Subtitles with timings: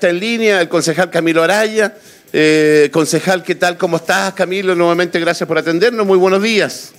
[0.00, 1.94] Está en línea el concejal Camilo Araya.
[2.32, 3.76] Eh, concejal, ¿qué tal?
[3.76, 4.74] ¿Cómo estás, Camilo?
[4.74, 6.06] Nuevamente, gracias por atendernos.
[6.06, 6.94] Muy buenos días.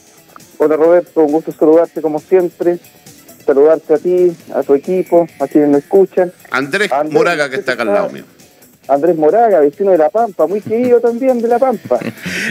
[0.60, 1.22] Hola, Roberto.
[1.22, 2.78] Un gusto saludarte como siempre.
[3.44, 6.32] Saludarte a ti, a tu equipo, a quienes me escuchan.
[6.52, 8.24] Andrés, Moraga, que está acá al lado mío.
[8.88, 11.98] Andrés Moraga, vecino de La Pampa, muy querido también de La Pampa.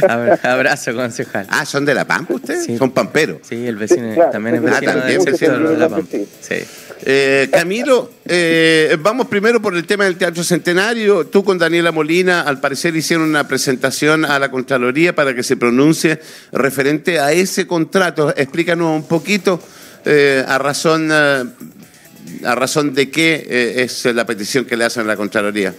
[0.43, 1.47] Abrazo, concejal.
[1.49, 2.65] Ah, ¿son de La Pampa ustedes?
[2.65, 2.77] Sí.
[2.77, 3.39] Son pamperos.
[3.43, 6.09] Sí, el vecino también es vecino, ah, también de, vecino de La Pampa.
[6.41, 6.65] Sí.
[7.03, 11.27] Eh, Camilo, eh, vamos primero por el tema del Teatro Centenario.
[11.27, 15.57] Tú con Daniela Molina, al parecer, hicieron una presentación a la Contraloría para que se
[15.57, 16.21] pronuncie
[16.53, 18.35] referente a ese contrato.
[18.37, 19.61] Explícanos un poquito
[20.05, 25.17] eh, a razón a razón de qué es la petición que le hacen a la
[25.17, 25.75] Contraloría.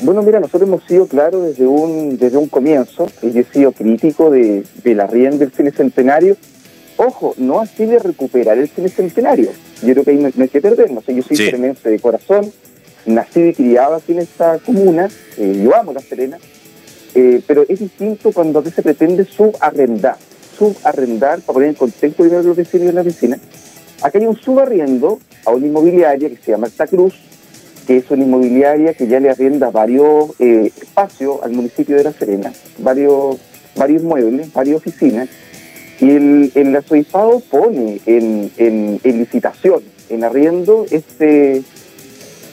[0.00, 4.30] Bueno, mira, nosotros hemos sido claros desde un desde un comienzo, y he sido crítico
[4.30, 6.36] de, la rienda del cine centenario.
[6.96, 9.50] Ojo, no así de recuperar el cine centenario.
[9.82, 11.04] Yo creo que ahí no, hay que perdernos.
[11.06, 11.50] Yo soy sí.
[11.50, 12.52] de corazón,
[13.06, 16.38] nací y criado aquí en esta comuna, eh, yo amo La Serena,
[17.14, 20.16] eh, pero es distinto cuando a veces se pretende subarrendar.
[20.56, 23.38] Subarrendar, para poner en contexto primero los vecinos y la vecina.
[24.02, 27.14] Acá hay un subarriendo a una inmobiliaria que se llama Alta Cruz,
[27.86, 32.12] que es una inmobiliaria que ya le arrienda varios eh, espacios al municipio de La
[32.12, 33.38] Serena, varios,
[33.76, 35.28] varios muebles, varias oficinas,
[36.00, 41.62] el, el arzobispado pone en, en, licitación, en arriendo, este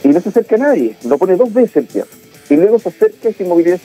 [0.04, 2.10] y no se acerca a nadie, lo pone dos veces el tierra.
[2.50, 3.80] Y luego se acerca esta inmobiliaria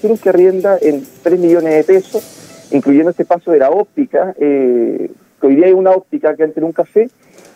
[0.00, 5.10] Cruz que arrienda en 3 millones de pesos, incluyendo este paso de la óptica, eh,
[5.40, 7.08] que hoy día hay una óptica que antes era un café,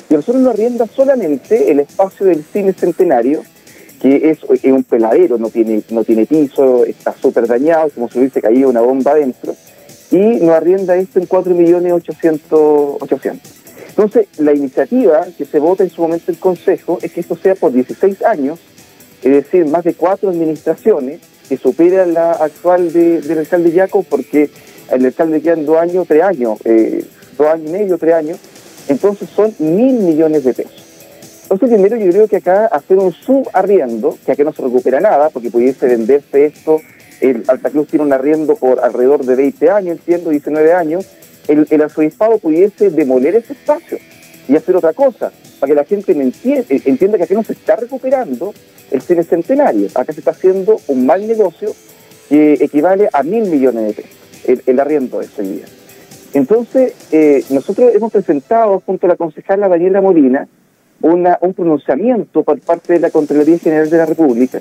[0.09, 3.43] y nosotros nos arrienda solamente el espacio del cine centenario,
[4.01, 8.43] que es, un peladero, no tiene, no tiene piso, está súper dañado, como si hubiese
[8.43, 9.55] caído una bomba adentro,
[10.11, 13.41] y nos arrienda esto en 4.800.000.
[13.89, 17.55] Entonces, la iniciativa que se vota en su momento el Consejo es que esto sea
[17.55, 18.59] por 16 años,
[19.23, 24.51] es decir, más de cuatro administraciones, que supera la actual de, del alcalde Yaco, porque
[24.91, 27.05] el alcalde quedan dos años, tres años, eh,
[27.38, 28.38] dos años y medio, tres años,
[28.88, 30.83] entonces son mil millones de pesos.
[31.49, 35.31] Entonces, primero yo creo que acá hacer un subarriendo, que acá no se recupera nada,
[35.31, 36.81] porque pudiese venderse esto,
[37.21, 41.06] el Alta Cruz tiene un arriendo por alrededor de 20 años, entiendo, 19 años,
[41.49, 43.99] el, el arzobispado pudiese demoler ese espacio
[44.49, 47.76] y hacer otra cosa, para que la gente entienda, entienda que acá no se está
[47.76, 48.53] recuperando
[48.91, 51.75] el cine centenario, acá se está haciendo un mal negocio
[52.28, 55.65] que equivale a mil millones de pesos, el, el arriendo de ese día.
[56.34, 60.47] Entonces, eh, nosotros hemos presentado junto a la concejala Daniela Molina
[61.00, 64.60] una, un pronunciamiento por parte de la Contraloría General de la República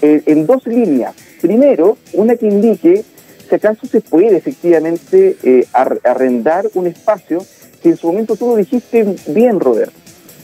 [0.00, 1.14] eh, en dos líneas.
[1.42, 3.04] Primero, una que indique
[3.48, 7.44] si acaso se puede efectivamente eh, arrendar un espacio
[7.82, 9.92] que en su momento tú lo dijiste bien, Roberto.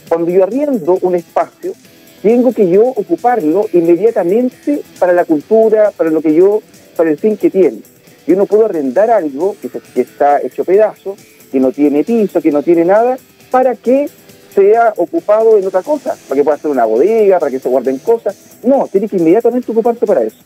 [0.08, 1.72] Cuando yo arriendo un espacio,
[2.20, 6.62] tengo que yo ocuparlo inmediatamente para la cultura, para lo que yo,
[6.96, 7.78] para el fin que tiene.
[8.26, 11.16] Yo no puedo arrendar algo que, que está hecho pedazo,
[11.52, 13.18] que no tiene piso, que no tiene nada,
[13.52, 14.08] para que
[14.52, 17.98] sea ocupado en otra cosa, para que pueda ser una bodega, para que se guarden
[17.98, 18.36] cosas.
[18.64, 20.38] No, tiene que inmediatamente ocuparse para eso.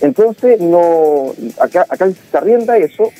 [0.00, 3.10] Entonces, no acá, acá se arrienda eso,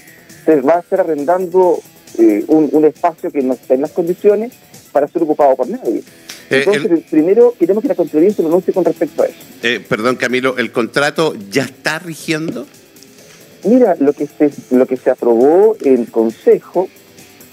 [0.45, 1.79] se va a estar arrendando
[2.19, 4.53] eh, un, espacio que no está en las condiciones
[4.93, 6.03] para ser ocupado por nadie.
[6.51, 9.39] Eh, Entonces, primero queremos que la Contraloría se pronuncie con respecto a eso.
[9.63, 12.67] Eh, perdón, Camilo, ¿el contrato ya está rigiendo?
[13.65, 16.89] Mira, lo que se, lo que se aprobó en el Consejo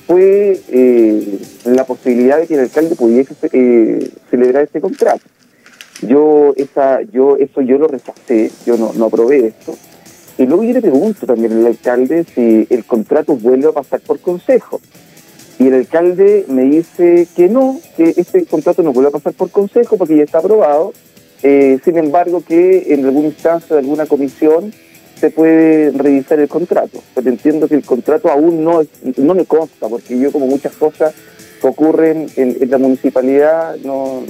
[0.05, 5.23] fue eh, la posibilidad de que el alcalde pudiese eh, celebrar este contrato.
[6.01, 9.75] Yo esa, yo eso yo lo rechacé, yo no, no aprobé esto.
[10.37, 14.19] Y luego yo le pregunto también al alcalde si el contrato vuelve a pasar por
[14.19, 14.81] consejo.
[15.59, 19.51] Y el alcalde me dice que no, que este contrato no vuelve a pasar por
[19.51, 20.93] consejo porque ya está aprobado.
[21.43, 24.73] Eh, sin embargo, que en alguna instancia de alguna comisión
[25.19, 26.99] se puede revisar el contrato.
[27.13, 28.81] Pero entiendo que el contrato aún no,
[29.17, 31.13] no me consta, porque yo como muchas cosas
[31.63, 34.25] que ocurren en, la municipalidad no,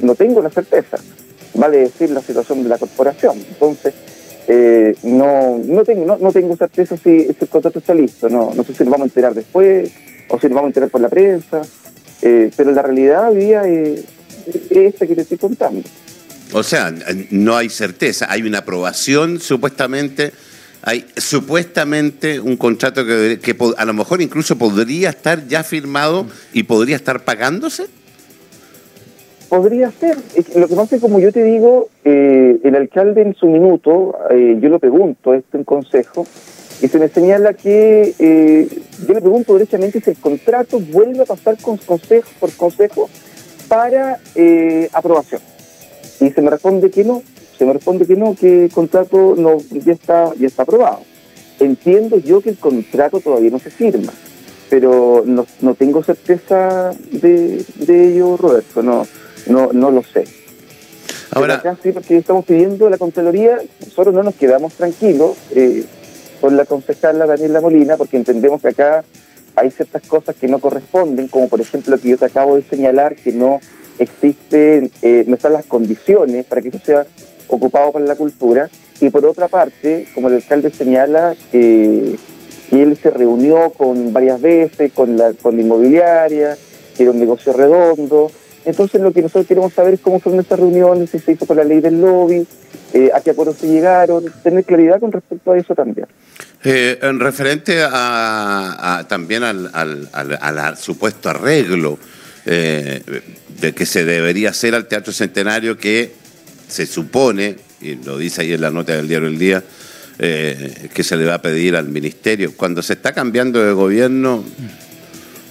[0.00, 0.98] no, tengo la certeza.
[1.54, 3.38] Vale decir la situación de la corporación.
[3.48, 3.94] Entonces,
[4.46, 8.28] eh, no, no, tengo, no, tengo certeza si ese contrato está listo.
[8.28, 9.90] No, no sé si lo vamos a enterar después
[10.28, 11.62] o si lo vamos a enterar por la prensa.
[12.20, 14.04] Eh, pero la realidad hoy día es
[14.68, 15.88] esta que te estoy contando.
[16.52, 16.94] O sea,
[17.30, 20.32] no hay certeza, hay una aprobación supuestamente,
[20.86, 26.94] hay supuestamente un contrato que, a lo mejor incluso podría estar ya firmado y podría
[26.94, 27.86] estar pagándose.
[29.48, 30.16] Podría ser.
[30.54, 34.58] Lo que pasa es como yo te digo, eh, el alcalde en su minuto, eh,
[34.60, 36.24] yo le pregunto esto en consejo,
[36.80, 38.68] y se me señala que, eh,
[39.08, 43.10] yo le pregunto derechamente si el contrato vuelve a pasar con consejo, por consejo
[43.66, 44.20] para
[44.92, 45.40] aprobación.
[46.20, 47.24] Y se me responde que no,
[47.58, 51.00] se me responde que no, que el contrato no ya está, ya está aprobado.
[51.58, 54.12] Entiendo yo que el contrato todavía no se firma,
[54.68, 59.06] pero no, no tengo certeza de, de ello, Roberto, no,
[59.46, 60.24] no, no lo sé.
[61.30, 65.84] Ahora, acá sí, porque estamos pidiendo la Contraloría, nosotros no nos quedamos tranquilos eh,
[66.40, 69.04] con la concejala Daniela Molina, porque entendemos que acá
[69.54, 72.62] hay ciertas cosas que no corresponden, como por ejemplo lo que yo te acabo de
[72.62, 73.60] señalar, que no
[73.98, 77.06] existen, eh, no están las condiciones para que eso sea
[77.48, 78.68] ocupado para la cultura,
[79.00, 82.16] y por otra parte, como el alcalde señala, que
[82.72, 86.56] él se reunió con varias veces con la, con la inmobiliaria,
[86.96, 88.30] que era un negocio redondo,
[88.66, 91.56] entonces lo que nosotros queremos saber es cómo fueron estas reuniones, si se hizo con
[91.56, 92.44] la ley del lobby,
[92.92, 96.08] eh, a qué acuerdos se llegaron, tener claridad con respecto a eso también.
[96.64, 101.96] Eh, en referente a, también al, al, supuesto arreglo
[102.44, 103.02] eh,
[103.60, 106.12] de que se debería hacer al Teatro Centenario, que
[106.68, 109.62] se supone, y lo dice ahí en la nota del diario El Día,
[110.18, 112.54] que se le va a pedir al Ministerio.
[112.56, 114.44] Cuando se está cambiando de gobierno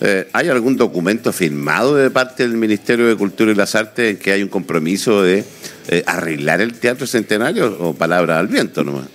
[0.01, 4.17] eh, ¿Hay algún documento firmado de parte del Ministerio de Cultura y las Artes en
[4.17, 5.45] que hay un compromiso de
[5.88, 9.07] eh, arreglar el Teatro Centenario o palabras al viento nomás?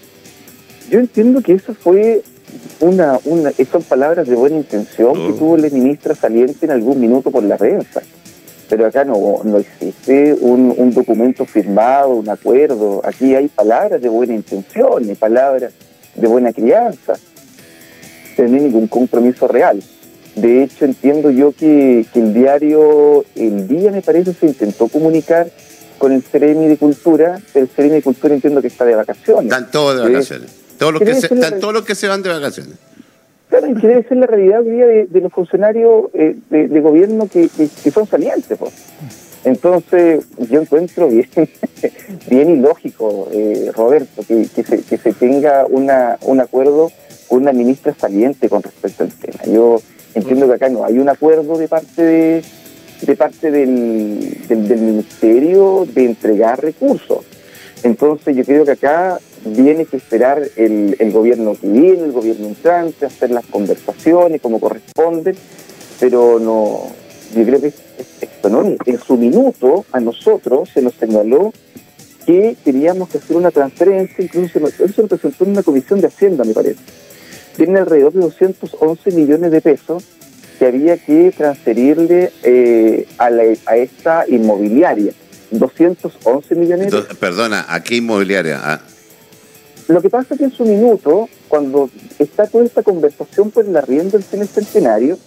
[0.91, 2.23] Yo entiendo que eso fue
[2.81, 5.35] una, una son palabras de buena intención que oh.
[5.35, 8.01] tuvo la ministra saliente en algún minuto por la prensa.
[8.71, 13.03] Pero acá no, no existe un, un documento firmado, un acuerdo.
[13.05, 15.73] Aquí hay palabras de buena intención y palabras
[16.15, 17.15] de buena crianza.
[18.39, 19.83] No hay ningún compromiso real.
[20.37, 25.51] De hecho, entiendo yo que, el diario El Día, me parece, se intentó comunicar
[25.99, 29.53] con el Ceremi de Cultura, el Ceremi de Cultura entiendo que está de vacaciones.
[29.53, 30.51] Están todos de vacaciones.
[30.79, 32.75] Todos los que se, están todos los que se van de vacaciones.
[33.51, 37.29] Claro, y que debe ser la realidad hoy día de, los funcionarios eh, de, gobierno
[37.29, 37.49] que,
[37.93, 38.57] son salientes.
[38.57, 38.73] Pues.
[39.45, 41.29] Entonces, yo encuentro bien,
[42.31, 46.91] bien ilógico, eh, Roberto, que, se, tenga una, un acuerdo
[47.29, 49.45] con una ministra saliente con respecto al tema.
[49.45, 49.81] Yo
[50.15, 52.43] Entiendo que acá no hay un acuerdo de parte de,
[53.03, 57.25] de parte del, del, ministerio de entregar recursos.
[57.83, 62.49] Entonces yo creo que acá viene que esperar el, el gobierno que viene, el gobierno
[62.49, 65.35] entrante, hacer las conversaciones como corresponde,
[65.99, 66.87] pero no,
[67.35, 67.73] yo creo que
[68.21, 68.77] esto no.
[68.85, 71.53] En su minuto a nosotros se nos señaló
[72.27, 76.45] que queríamos hacer una transferencia, incluso eso se lo presentó en una comisión de Hacienda,
[76.45, 76.81] me parece
[77.57, 80.05] tiene alrededor de 211 millones de pesos
[80.59, 85.13] que había que transferirle eh, a, la, a esta inmobiliaria.
[85.51, 88.61] 211 millones de Perdona, ¿a qué inmobiliaria?
[88.63, 88.81] Ah.
[89.91, 91.91] Lo que pasa es que en su minuto, cuando
[92.21, 95.19] está toda esta conversación por el arriendo del cine centenario,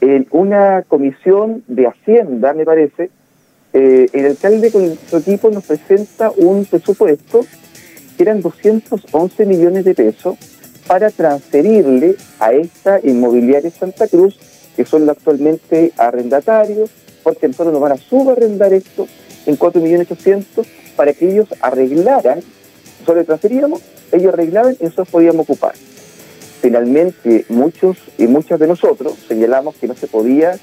[0.00, 3.10] en una comisión de Hacienda, me parece,
[3.74, 7.44] eh, el alcalde con su equipo nos presenta un presupuesto
[8.16, 10.38] que eran 211 millones de pesos
[10.86, 14.38] para transferirle a esta inmobiliaria Santa Cruz,
[14.74, 16.90] que son actualmente arrendatarios,
[17.22, 19.06] porque nosotros nos van a subarrendar esto
[19.44, 20.66] en 4.800.000
[20.96, 22.40] para que ellos arreglaran,
[23.02, 23.80] nosotros le transferíamos,
[24.12, 25.74] ellos arreglaban y nosotros podíamos ocupar.
[26.60, 30.56] Finalmente, muchos y muchas de nosotros señalamos que no se podía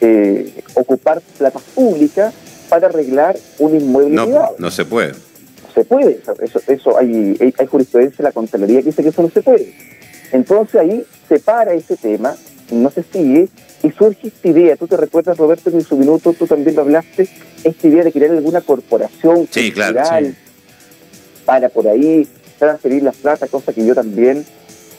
[0.00, 2.32] eh, ocupar plata pública
[2.68, 5.14] para arreglar un inmueble no, No se puede
[5.74, 9.28] se puede, eso, eso hay, hay, jurisprudencia en la Contraloría que dice que eso no
[9.28, 9.74] se puede.
[10.32, 12.34] Entonces ahí se para ese tema,
[12.70, 13.50] no se sigue,
[13.82, 17.28] y surge esta idea, tú te recuerdas Roberto en su minuto, tú también lo hablaste,
[17.62, 20.34] esta idea de crear alguna corporación sí, cultural
[21.46, 24.44] para por ahí transferir las plata, cosa que yo también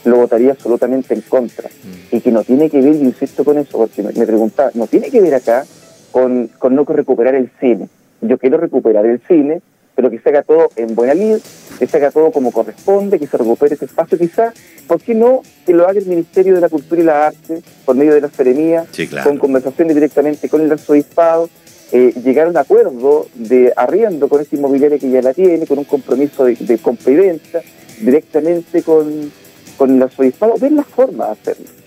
[0.04, 1.68] lo votaría absolutamente en contra.
[1.68, 2.16] Mm.
[2.16, 4.88] Y que no tiene que ver, yo insisto con eso, porque me, me preguntaba, no
[4.88, 5.64] tiene que ver acá
[6.10, 7.88] con, con no recuperar el cine.
[8.20, 9.60] Yo quiero recuperar el cine,
[9.94, 11.38] pero que se haga todo en buena lid,
[11.78, 14.54] que se haga todo como corresponde, que se recupere ese espacio quizás,
[14.86, 17.96] ¿por qué no que lo haga el Ministerio de la Cultura y la Arte por
[17.96, 18.86] medio de la Seremía,
[19.24, 21.50] con conversaciones directamente con el arzobispado,
[21.92, 25.78] eh, llegar a un acuerdo de arriendo con esta inmobiliaria que ya la tiene, con
[25.78, 27.62] un compromiso de, de compra y venta,
[28.00, 29.32] directamente con,
[29.76, 31.78] con el arzobispado, ver la forma de hacerlo.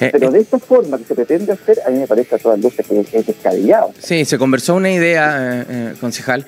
[0.00, 0.32] Eh, Pero eh.
[0.32, 3.00] de esta forma que se pretende hacer, a mí me parece a todas luces que
[3.00, 3.92] es descabellado.
[3.98, 6.46] Sí, se conversó una idea, eh, concejal,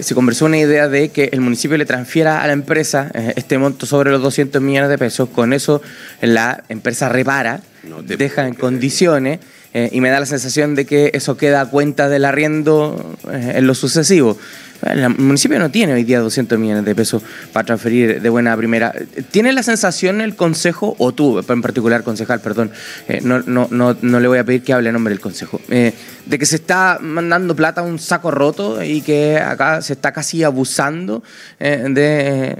[0.00, 3.86] se conversó una idea de que el municipio le transfiera a la empresa este monto
[3.86, 5.28] sobre los 200 millones de pesos.
[5.30, 5.82] Con eso
[6.20, 7.60] la empresa repara,
[8.04, 9.40] deja en condiciones.
[9.74, 13.74] Y me da la sensación de que eso queda a cuenta del arriendo en lo
[13.74, 14.36] sucesivo.
[14.82, 18.92] El municipio no tiene hoy día 200 millones de pesos para transferir de buena primera.
[19.30, 22.72] ¿Tiene la sensación el Consejo, o tú en particular, concejal, perdón,
[23.08, 25.60] eh, no, no, no, no, le voy a pedir que hable en nombre del Consejo,
[25.68, 25.92] eh,
[26.26, 30.12] de que se está mandando plata a un saco roto y que acá se está
[30.12, 31.22] casi abusando
[31.60, 32.56] eh, de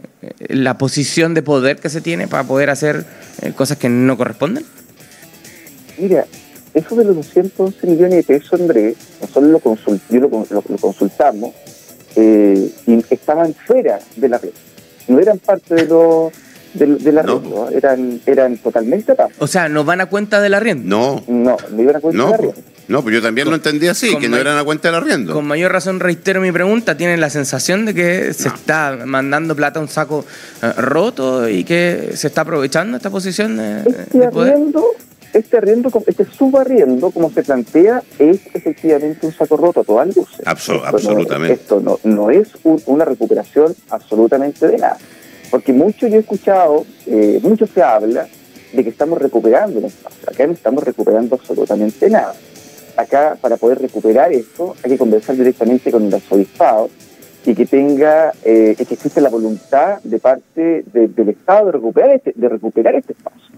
[0.49, 3.05] la posición de poder que se tiene para poder hacer
[3.57, 4.65] cosas que no corresponden?
[5.99, 6.25] Mira,
[6.75, 11.53] eso de los 211 millones de pesos, Andrés, nosotros lo, consult, lo, lo, consultamos
[12.17, 14.53] eh, y estaban fuera de la red.
[15.09, 16.33] No eran parte de los
[16.75, 17.41] de, la red,
[17.73, 19.35] eran, eran totalmente aparte.
[19.39, 20.85] O sea, ¿no van a cuenta del arriendo?
[20.87, 21.23] No.
[21.27, 22.63] No, no iban a cuenta del arriendo.
[22.89, 25.33] No, pues yo también lo entendí así, que no eran a cuenta del arriendo.
[25.33, 29.79] Con mayor razón reitero mi pregunta, ¿tienen la sensación de que se está mandando plata
[29.79, 30.25] a un saco
[30.63, 34.85] eh, roto y que se está aprovechando esta posición de, este Arriendo,
[35.33, 40.47] este arriendo, este subarriendo, como se plantea, es efectivamente un saco roto a todas luces.
[40.47, 41.55] absolutamente.
[41.55, 42.49] esto no, no es
[42.87, 44.99] una recuperación absolutamente de nada.
[45.51, 48.27] Porque mucho yo he escuchado, eh, mucho se habla
[48.73, 50.31] de que estamos recuperando un espacio.
[50.31, 52.35] Acá no estamos recuperando absolutamente nada.
[52.97, 56.91] Acá, para poder recuperar esto, hay que conversar directamente con el arzobispado
[57.45, 62.33] y que tenga, eh, que existe la voluntad de parte del Estado de recuperar este,
[62.35, 63.52] de recuperar este espacio.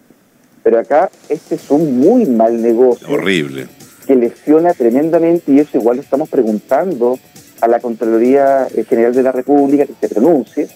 [0.64, 3.06] Pero acá este es un muy mal negocio.
[3.08, 3.68] Horrible.
[4.06, 7.18] Que lesiona tremendamente y eso igual lo estamos preguntando
[7.60, 10.68] a la Contraloría General de la República que se pronuncie,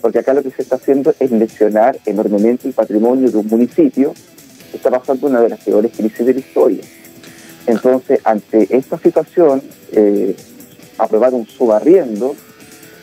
[0.00, 4.14] porque acá lo que se está haciendo es lesionar enormemente el patrimonio de un municipio
[4.70, 6.82] que está pasando una de las peores crisis de la historia.
[7.66, 10.34] Entonces, ante esta situación, eh,
[10.98, 12.34] aprobar un subarriendo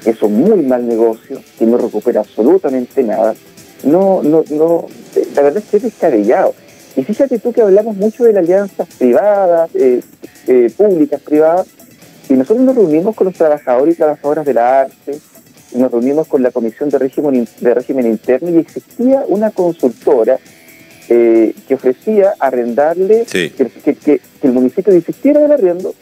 [0.06, 3.36] es un muy mal negocio que no recupera absolutamente nada
[3.84, 4.88] no, no, no,
[5.36, 6.54] la verdad es que es descabellado.
[6.96, 10.02] Y fíjate tú que hablamos mucho de las alianzas privadas, eh,
[10.48, 11.68] eh, públicas, privadas,
[12.30, 15.20] y nosotros nos reunimos con los trabajadores y trabajadoras de la arte,
[15.74, 20.38] y nos reunimos con la Comisión de Régimen, de régimen Interno y existía una consultora
[21.10, 25.94] eh, que ofrecía arrendarle, que, que, el municipio desistiera del arriendo,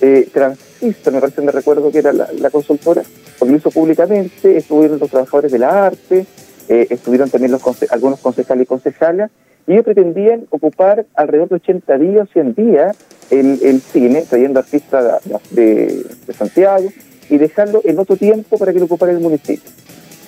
[0.00, 3.02] eh, Transista, me parece, me recuerdo que era la, la consultora,
[3.40, 6.26] lo hizo públicamente, estuvieron los trabajadores de la arte,
[6.68, 9.30] eh, estuvieron también los algunos concejales y concejalas,
[9.66, 12.96] y ellos pretendían ocupar alrededor de 80 días, 100 días,
[13.30, 16.88] el, el cine, trayendo artistas de, de, Santiago,
[17.28, 19.70] y dejarlo en otro tiempo para que lo ocupara el municipio.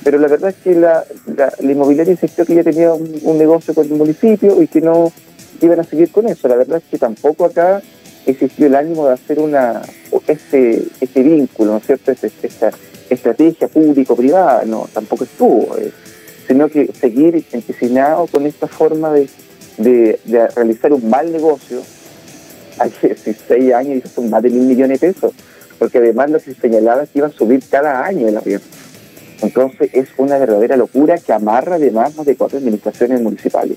[0.04, 1.04] Pero la verdad es que la,
[1.37, 5.12] la, inmobiliaria insistió que ya tenía un, negocio con el municipio y que no
[5.61, 6.49] iban a seguir con eso.
[6.49, 7.82] La verdad es que tampoco acá
[8.26, 9.82] existió el ánimo de hacer una
[10.26, 12.12] este, este vínculo, ¿no es cierto?
[12.12, 12.70] Este, esta
[13.11, 15.76] estrategia público-privada, no, tampoco estuvo.
[15.78, 15.90] Eh
[16.50, 19.28] sino que seguir empecinado con esta forma de,
[19.78, 21.80] de, realizar un mal negocio.
[22.80, 25.33] Hay 16 años y son más de mil millones de pesos,
[25.78, 28.64] porque además lo que se señalaba es que iba a subir cada año el arriendo.
[29.42, 33.76] Entonces es una verdadera locura que amarra además más de cuatro administraciones municipales.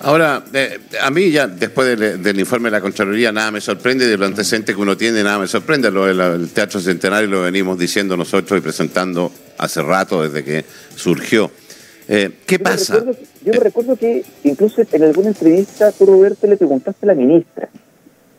[0.00, 4.18] Ahora, eh, a mí ya después del, informe de la Contraloría nada me sorprende, de
[4.18, 5.92] lo antecedente que uno tiene nada me sorprende.
[5.92, 10.64] Lo del Teatro Centenario lo venimos diciendo nosotros y presentando hace rato desde que
[10.96, 11.52] surgió.
[12.08, 13.04] Eh, ¿Qué pasa?
[13.04, 13.60] yo me eh.
[13.60, 17.68] recuerdo que incluso en alguna entrevista tú, Roberto, le preguntaste a la ministra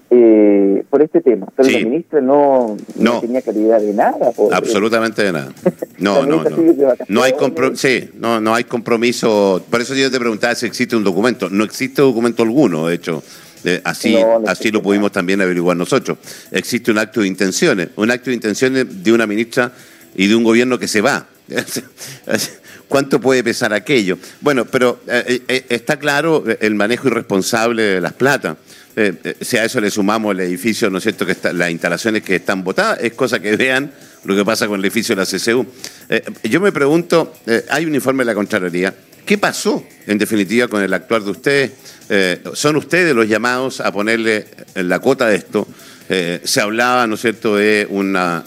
[0.09, 4.31] eh, por este tema, pero la ministra no, no, tenía claridad de nada.
[4.51, 5.53] Absolutamente de nada.
[5.99, 6.57] No, no, no.
[7.07, 7.33] No hay,
[7.75, 9.63] sí, no, no hay compromiso.
[9.69, 11.49] Por eso yo te preguntaba si existe un documento.
[11.49, 13.23] No existe documento alguno, de hecho.
[13.85, 16.17] así así lo pudimos también averiguar nosotros.
[16.51, 19.71] Existe un acto de intenciones, un acto de intenciones de una ministra
[20.15, 21.25] y de un gobierno que se va.
[22.93, 24.19] ¿Cuánto puede pesar aquello?
[24.39, 28.55] Bueno, pero eh, eh, eh, está claro el manejo irresponsable de las plata.
[29.41, 32.63] si a eso le sumamos el edificio, ¿no es cierto?, que las instalaciones que están
[32.63, 33.91] votadas, es cosa que vean
[34.25, 35.65] lo que pasa con el edificio de la CCU.
[36.43, 37.33] yo me pregunto,
[37.71, 38.93] hay un informe de la Contraloría,
[39.25, 41.71] ¿qué pasó, en definitiva, con el actuar de ustedes?
[42.53, 44.45] ¿Son ustedes los llamados a ponerle
[44.75, 45.67] la cuota de esto?
[46.07, 48.43] se hablaba, ¿no es cierto?, de una,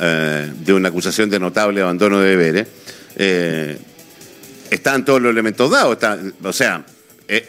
[0.65, 2.69] de una acusación de notable abandono de deberes
[4.71, 5.99] están todos los elementos dados.
[6.43, 6.85] o sea,
[7.29, 7.49] eh,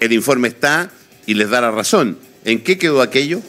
[0.00, 0.90] el informe está
[1.26, 2.18] y les da la razón.
[2.44, 3.40] ¿En qué quedó aquello?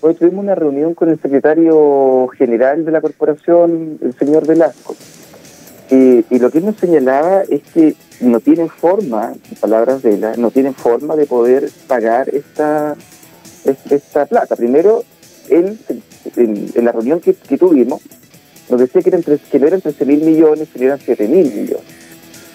[0.00, 4.94] Hoy tuvimos una reunión con el secretario general de la corporación, el señor Velasco.
[5.90, 10.24] y lo que él nos señalaba es que no tienen forma, en palabras de él,
[10.38, 12.96] no tienen forma de poder pagar esta,
[13.90, 14.56] esta plata.
[14.56, 15.04] Primero,
[15.48, 15.78] él,
[16.36, 18.02] en, la reunión que tuvimos,
[18.68, 21.84] nos decía que, eran que no eran 13 mil millones, sino eran 7 mil millones.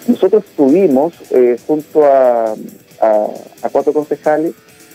[0.06, 2.54] Nosotros tuvimos, eh, junto a,
[3.72, 4.52] cuatro concejales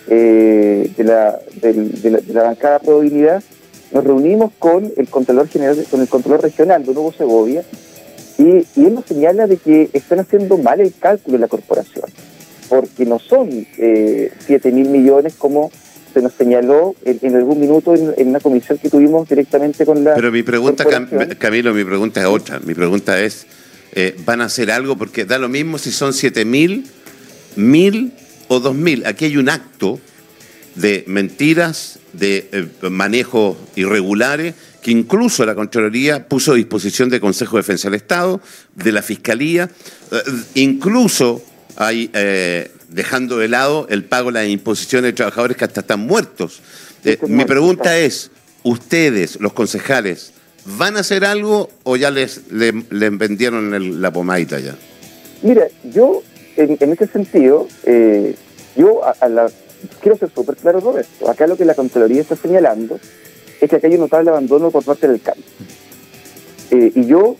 [0.08, 3.44] eh, de, la, de, la, bancada Probabilidad,
[3.92, 7.64] nos reunimos con el Contralor General, con el Contralor Regional de Nuevo Segovia,
[8.38, 12.06] y, y, él nos señala de que están haciendo mal el cálculo de la corporación,
[12.68, 15.72] porque no son eh, 7 mil millones como
[16.16, 20.16] se nos señaló en, algún minuto en, una comisión que tuvimos directamente con la.
[20.16, 20.86] Pero mi pregunta,
[21.38, 22.62] Camilo, mi pregunta es otra.
[22.62, 23.46] Mi pregunta es:
[23.92, 24.96] eh, ¿van a hacer algo?
[24.98, 26.86] Porque da lo mismo si son 7 mil,
[27.58, 28.14] mil
[28.48, 29.06] o 2 mil.
[29.06, 30.00] Aquí hay un acto
[30.76, 37.58] de mentiras, de eh, manejos irregulares, que incluso la Contraloría puso a disposición del Consejo
[37.58, 38.40] de Defensa del Estado,
[38.74, 39.70] de la Fiscalía,
[40.12, 40.18] eh,
[40.54, 41.44] incluso
[41.76, 42.10] hay
[42.96, 46.62] dejando de lado el pago de las imposiciones de trabajadores que hasta están muertos.
[47.04, 48.32] Eh, mi pregunta es,
[48.64, 50.32] ¿ustedes, los concejales,
[50.64, 54.76] van a hacer algo o ya les, vendieron la pomadita ya?
[55.44, 56.24] Mira, yo,
[56.56, 58.36] en, en ese sentido, eh,
[58.78, 59.52] yo a, la,
[60.02, 61.30] quiero ser súper claro con esto.
[61.30, 62.98] Acá lo que la Contraloría está señalando
[63.60, 65.38] es que acá hay un notable abandono por parte del CAM.
[66.72, 67.36] Eh, y yo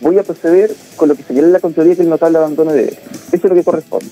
[0.00, 2.88] voy a proceder con lo que señala la Contraloría que es el notable abandono de
[2.88, 2.98] Eso
[3.32, 4.10] es lo que corresponde.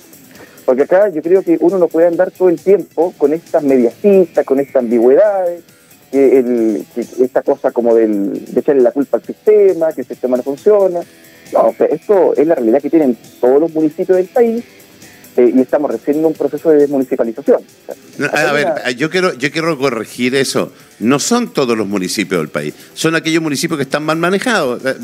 [0.64, 4.44] Porque acá yo creo que uno no puede andar todo el tiempo con estas mediacistas,
[4.44, 5.62] con estas ambigüedades,
[6.10, 6.84] que,
[7.20, 11.00] esta cosa como del, de echarle la culpa al sistema, que el sistema no funciona.
[11.52, 14.64] No, o sea, esto es la realidad que tienen todos los municipios del país
[15.36, 17.60] eh, y estamos recibiendo un proceso de desmunicipalización.
[18.32, 20.72] a ver, yo quiero, yo quiero corregir eso.
[21.00, 24.84] No son todos los municipios del país, son aquellos municipios que están mal manejados.
[24.84, 24.94] Eh,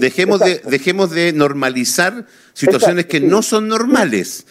[0.00, 4.44] dejemos, de, dejemos de normalizar situaciones que no son normales.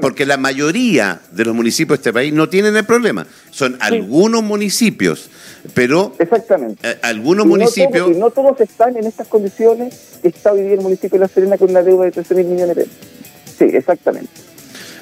[0.00, 3.26] porque la mayoría de los municipios de este país no tienen el problema.
[3.50, 5.30] Son algunos municipios,
[5.72, 6.90] pero Exactamente.
[6.90, 8.10] Eh, algunos municipios...
[8.10, 11.58] y no todos están en estas condiciones está hoy día el municipio de La Serena
[11.58, 12.98] con una deuda de 13 mil millones de pesos.
[13.56, 14.53] Sí, exactamente.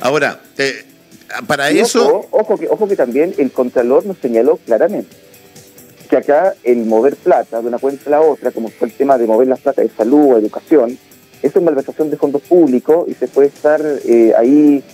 [0.02, 0.84] Ahora, eh,
[1.46, 2.26] para eso...
[2.32, 5.16] Ojo, que, ojo que también el Contralor nos señaló claramente
[6.10, 9.16] que acá el mover plata de una cuenta a la otra, como fue el tema
[9.16, 10.98] de mover las plata de salud o educación,
[11.40, 14.84] es una malversación de fondos públicos y se puede estar eh, ahí,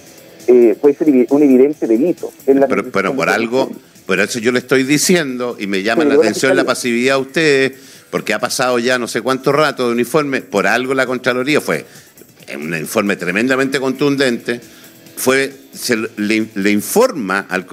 [0.46, 2.30] eh, puede ser un evidente delito.
[2.44, 3.68] pero, pero por algo,
[4.06, 7.72] por eso yo le estoy diciendo y me llama la atención la pasividad a ustedes,
[8.10, 11.84] porque ha pasado ya no sé cuánto rato de uniforme, por algo la Contraloría fue
[12.54, 14.60] un informe tremendamente contundente
[15.19, 17.67] fue, se le, informa al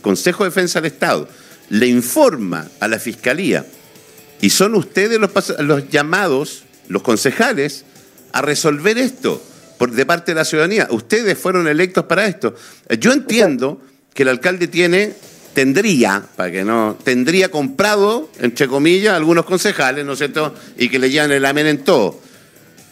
[0.00, 1.28] Consejo de Defensa del Estado,
[1.68, 3.66] le informa a la Fiscalía,
[4.40, 7.84] y son ustedes los, los llamados, los concejales,
[8.32, 9.42] a resolver esto
[9.76, 10.88] por, de parte de la ciudadanía.
[10.90, 12.54] Ustedes fueron electos para esto.
[12.98, 13.82] Yo entiendo
[14.14, 15.12] que el alcalde tiene,
[15.52, 20.98] tendría, para que no, tendría comprado, entre comillas, algunos concejales, ¿no es cierto?, y que
[20.98, 22.20] le llevan el amén en todo.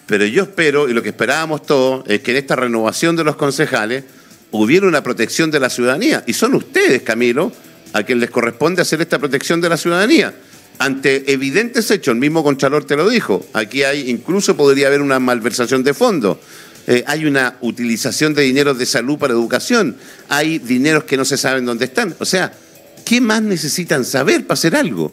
[0.07, 3.37] Pero yo espero, y lo que esperábamos todos, es que en esta renovación de los
[3.37, 4.05] concejales
[4.51, 6.23] hubiera una protección de la ciudadanía.
[6.27, 7.53] Y son ustedes, Camilo,
[7.93, 10.35] a quien les corresponde hacer esta protección de la ciudadanía.
[10.79, 15.21] Ante evidentes hechos, el mismo Contralor te lo dijo, aquí hay, incluso podría haber una
[15.21, 16.38] malversación de fondos.
[16.87, 19.97] Eh, hay una utilización de dinero de salud para educación,
[20.29, 22.14] hay dineros que no se saben dónde están.
[22.19, 22.53] O sea,
[23.05, 25.12] ¿qué más necesitan saber para hacer algo?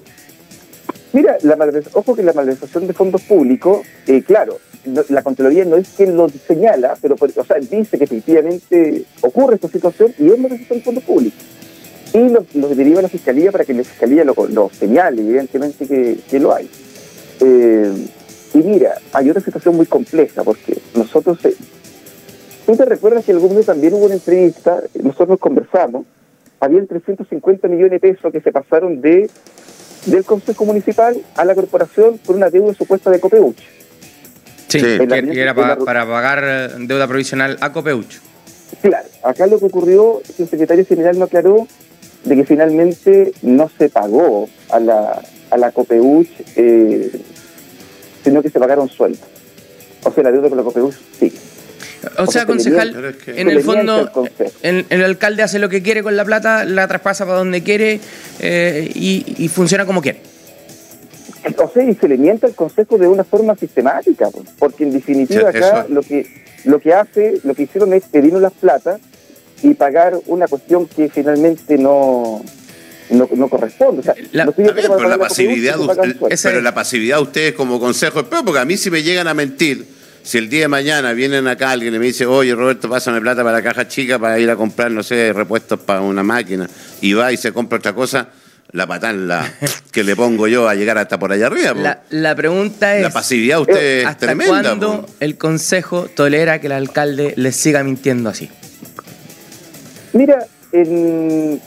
[1.13, 1.57] Mira, la
[1.93, 4.59] ojo que la malversación de fondos públicos, eh, claro,
[5.09, 9.67] la Contraloría no es quien lo señala, pero o sea, dice que efectivamente ocurre esta
[9.67, 11.39] situación y es malversación de fondos públicos.
[12.13, 16.53] Y lo, deriva a la Fiscalía para que la Fiscalía lo, señale, evidentemente que, lo
[16.53, 16.69] hay.
[17.39, 17.91] Eh,
[18.53, 21.55] y mira, hay otra situación muy compleja, porque nosotros, eh,
[22.65, 26.05] tú te recuerdas que en algún momento también hubo una entrevista, nosotros conversamos,
[26.59, 29.29] había 350 millones de pesos que se pasaron de
[30.05, 33.57] del Consejo Municipal a la corporación por una deuda supuesta de Copeuch.
[34.71, 38.19] Sí, que, era para, pagar eh, deuda provisional a Copeuch.
[38.81, 41.67] Claro, acá lo que ocurrió es que el secretario general no aclaró
[42.23, 47.11] de que finalmente no se pagó a la, a la Copeuch, eh,
[48.23, 49.27] sino que se pagaron sueldos.
[50.03, 51.37] O sea, la deuda con la Copeuch sigue.
[52.17, 54.11] O sea, concejal, en el fondo,
[54.63, 57.99] el, alcalde hace lo que quiere con la plata, la traspasa para donde quiere
[58.39, 60.19] eh, y, funciona como quiere.
[61.57, 65.49] O sea, y se le miente al consejo de una forma sistemática, porque en definitiva
[65.49, 66.27] acá lo que
[66.65, 68.99] lo que hace, lo que hicieron es pedirnos las plata
[69.63, 72.43] y pagar una cuestión que finalmente no,
[73.09, 74.01] no, corresponde.
[74.01, 75.75] O sea, pero, la pasividad,
[76.43, 79.85] pero la pasividad de ustedes como consejo, porque a mí si me llegan a mentir
[80.23, 83.43] si el día de mañana vienen acá alguien y me dice, oye Roberto, pásame plata
[83.43, 86.69] para la caja chica para ir a comprar, no sé, repuestos para una máquina,
[87.01, 88.29] y va y se compra otra cosa,
[88.73, 89.29] la patán
[89.91, 91.73] que le pongo yo a llegar hasta por allá arriba.
[91.73, 93.03] La, la, pregunta es...
[93.03, 94.61] La pasividad de usted es ¿hasta tremenda.
[94.61, 98.49] ¿Cuándo el Consejo tolera que el alcalde le siga mintiendo así?
[100.13, 101.61] Mira, en,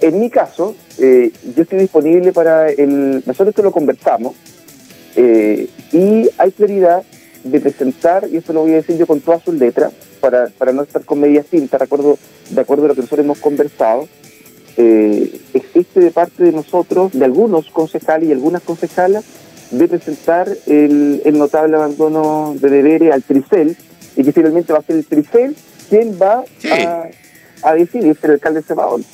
[0.00, 3.22] en mi caso, eh, yo estoy disponible para el...
[3.26, 4.34] Nosotros esto lo conversamos
[5.16, 7.02] eh, y hay claridad
[7.42, 10.72] de presentar, y esto lo voy a decir yo con todas sus letras, para, para
[10.72, 14.08] no estar con medias tintas, de acuerdo, de acuerdo a lo que nosotros hemos conversado,
[14.76, 19.24] eh, existe de parte de nosotros, de algunos concejales y algunas concejalas,
[19.70, 23.76] de presentar el, el notable abandono de deberes al Tricel,
[24.16, 25.56] y que finalmente va a ser el Tricel
[25.88, 26.68] quien va Sí.
[26.70, 27.08] a,
[27.62, 29.04] a decidir ser el alcalde de Cebaón.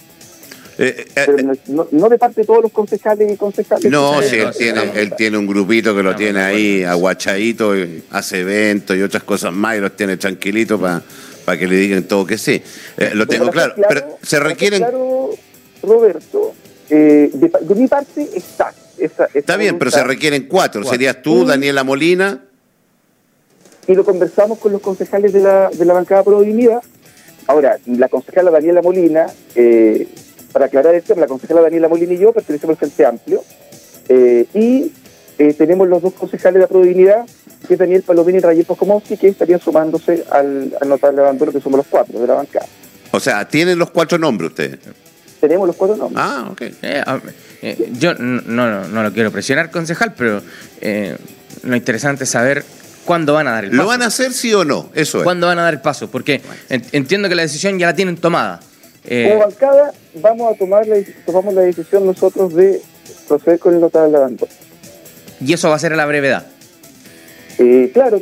[0.78, 1.58] Eh, eh, Pero eh,
[1.92, 3.90] no, de parte de todos los concejales y concejales.
[3.90, 8.40] no, sí, él tiene, él tiene un grupito que lo tiene ahí aguachadito, y hace
[8.40, 12.38] eventos y otras cosas más y los tiene tranquilitos para que le digan todo que
[12.38, 12.62] sí.
[12.96, 14.78] Eh, lo tengo Para claro, pero se para requieren...
[14.80, 15.30] Claro,
[15.82, 16.52] Roberto,
[16.88, 18.72] eh, de, mi parte está.
[18.98, 20.82] Esa, esa Está bien, pero se requieren cuatro.
[20.82, 20.90] Cuatro.
[20.92, 21.46] Serías tú, Mm.
[21.46, 22.44] Daniela Molina.
[23.86, 26.80] y lo conversamos con los concejales de la, de la bancada Dignidad.
[27.46, 30.06] Ahora, la concejala Daniela Molina, eh,
[30.52, 33.42] para aclarar el tema, la concejala Daniela Molina y yo pertenecemos al Frente Amplio,
[34.08, 34.92] eh, y
[35.54, 37.24] tenemos los dos concejales de la Dignidad,
[37.66, 41.60] que es Daniel Palomino y Rayel Poscomowski, que estarían sumándose al, al notable abandono, que
[41.62, 42.66] somos los cuatro de la bancada.
[43.12, 44.78] O sea, tienen los cuatro nombres ustedes.
[45.40, 46.22] Tenemos los cuatro nombres.
[46.24, 46.60] Ah, ok.
[46.82, 47.20] Eh, a-
[47.62, 50.42] eh, yo no, no, no lo quiero presionar, concejal, pero
[50.80, 51.16] eh,
[51.62, 52.64] lo interesante es saber
[53.04, 53.82] cuándo van a dar el paso.
[53.82, 54.90] ¿Lo van a hacer sí o no?
[54.94, 55.24] Eso es.
[55.24, 56.10] ¿Cuándo van a dar el paso?
[56.10, 58.60] Porque en- entiendo que la decisión ya la tienen tomada.
[59.06, 62.82] Eh, Como bancada, vamos a tomar la, tomamos la decisión nosotros de
[63.26, 64.52] proceder con el notable abandono.
[65.40, 66.46] y eso va a ser a la brevedad.
[67.58, 68.18] Eh, claro,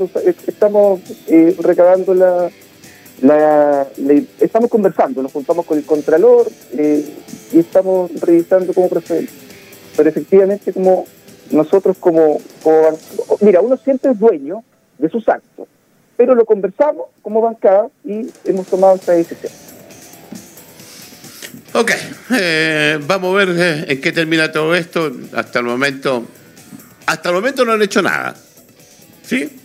[0.46, 2.48] estamos eh, recabando la,
[4.40, 7.04] Estamos conversando, nos juntamos con el Contralor eh,
[7.52, 9.28] y estamos revisando cómo proceder.
[9.96, 11.07] Pero efectivamente, como
[11.50, 12.98] nosotros como, como
[13.40, 14.62] Mira, uno siempre es dueño
[14.98, 15.66] de sus actos,
[16.16, 19.52] pero lo conversamos como bancada y hemos tomado esta decisión.
[21.74, 21.90] Ok,
[22.38, 25.12] eh, vamos a ver eh, en qué termina todo esto.
[25.35, 26.24] Hasta el momento,
[27.07, 28.35] hasta el momento no han hecho nada.
[29.22, 29.57] ¿Sí?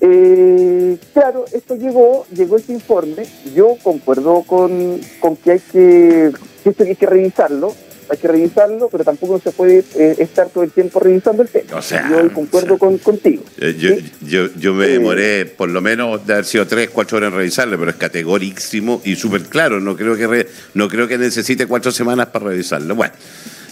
[0.00, 3.24] Eh, claro, esto llegó, llegó este informe.
[3.54, 6.30] Yo concuerdo con, con que hay que,
[6.62, 7.74] que esto hay que revisarlo,
[8.10, 11.76] hay que revisarlo, pero tampoco se puede eh, estar todo el tiempo revisando el tema.
[11.76, 12.88] O sea, yo concuerdo o sea.
[12.88, 13.42] con, contigo.
[13.58, 14.12] Eh, yo, ¿sí?
[14.22, 17.38] yo, yo me Eh, demoré por lo menos de haber sido tres, cuatro horas en
[17.38, 19.80] revisarlo, pero es categorísimo y súper claro.
[19.80, 22.94] No creo que re- no creo que necesite cuatro semanas para revisarlo.
[22.94, 23.14] Bueno,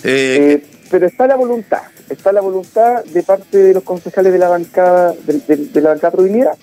[0.05, 4.49] Eh, pero está la voluntad, está la voluntad de parte de los concejales de la
[4.51, 6.55] bancada, de, de- de la bancada provincial,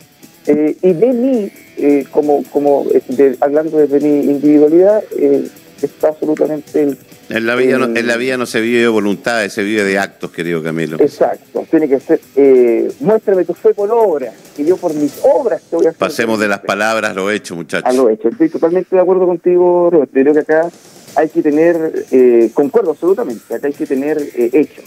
[0.45, 5.47] eh, y de mí, eh, como, como eh, de- hablando desde mi individualidad, eh,
[5.81, 6.97] está absolutamente el-
[7.31, 9.97] en la vida no, en la vida no se vive de voluntades, se vive de
[9.99, 10.97] actos, querido Camilo.
[10.99, 15.61] Exacto, tiene que ser, eh, muéstrame tu fe por obra, y yo por mis obras
[15.69, 15.99] te voy a hacer.
[15.99, 17.95] Pasemos de las palabras a lo hecho, A muchachos.
[17.95, 20.11] lo hecho, estoy totalmente de acuerdo contigo, Roberto.
[20.13, 20.69] Creo que acá
[21.15, 24.85] hay que tener, eh, concuerdo absolutamente, acá hay que tener eh, hechos.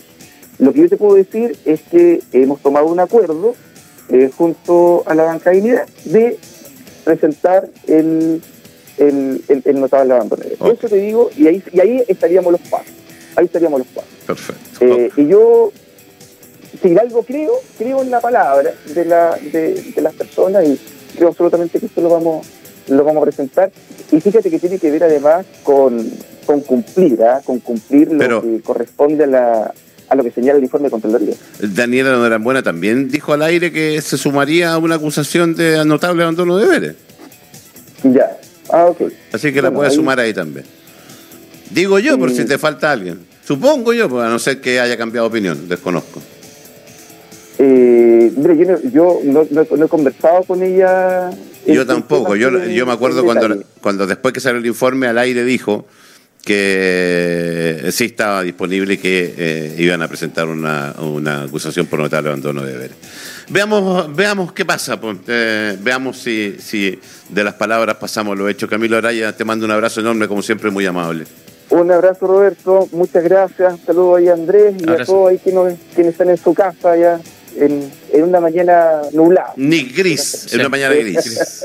[0.58, 3.54] Lo que yo te puedo decir es que hemos tomado un acuerdo
[4.10, 6.38] eh, junto a la banca de de
[7.04, 8.42] presentar el,
[8.98, 10.44] el, el, el notable abandono.
[10.58, 10.74] Ok.
[10.78, 12.92] Eso te digo, y ahí, y ahí estaríamos los pasos.
[13.34, 14.10] Ahí estaríamos los pasos.
[14.26, 14.84] Perfecto.
[14.84, 15.72] Eh, y yo,
[16.80, 20.78] si algo creo, creo en la palabra de, la, de, de las personas y
[21.16, 22.46] creo absolutamente que esto lo vamos,
[22.88, 23.70] lo vamos a presentar.
[24.10, 26.08] Y fíjate que tiene que ver además con,
[26.46, 27.40] con cumplir, ¿ah?
[27.44, 29.74] con cumplir lo Pero- que corresponde a, la,
[30.08, 31.34] a lo que señala el informe de Contraloría.
[31.60, 36.56] Daniela Norambuena también dijo al aire que se sumaría a una acusación de notable abandono
[36.58, 36.94] de deberes.
[38.04, 38.36] Ya.
[38.70, 39.02] Ah, ok.
[39.32, 40.64] Así que la ahí- sumar ahí también.
[41.70, 43.20] Digo yo, por si te falta alguien.
[43.46, 46.20] Supongo yo, pues, a no ser que haya cambiado de opinión, desconozco.
[47.58, 48.01] Eh,
[48.36, 51.30] mire, yo, no, yo no, no- no he conversado con ella.
[51.66, 52.36] Yo en tampoco.
[52.36, 55.86] Yo, yo me acuerdo cuando, cuando después que salió el informe al aire dijo
[56.44, 62.30] que sí estaba disponible y que eh, iban a presentar una, una acusación por notable
[62.30, 62.96] abandono de deberes.
[63.48, 65.00] Veamos, veamos qué pasa.
[65.00, 65.18] pues.
[65.28, 68.68] Eh, veamos si, si de las palabras pasamos lo hecho.
[68.68, 71.24] Camilo Araya, te mando un abrazo enorme, como siempre, muy amable.
[71.70, 72.88] Un abrazo, Roberto.
[72.92, 73.76] Muchas gracias.
[73.86, 76.96] Saludos ahí a Andrés y a todos ahí que nos- quienes están en su casa
[76.96, 77.20] ya
[77.56, 79.52] en, en una mañana nublada.
[79.56, 81.64] Ni gris, en una mañana gris.